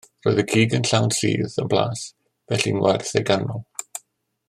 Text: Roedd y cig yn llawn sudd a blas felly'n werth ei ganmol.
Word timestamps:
Roedd 0.27 0.39
y 0.43 0.45
cig 0.51 0.71
yn 0.77 0.87
llawn 0.91 1.13
sudd 1.17 1.59
a 1.65 1.65
blas 1.75 2.07
felly'n 2.53 2.83
werth 2.87 3.17
ei 3.21 3.27
ganmol. 3.29 3.65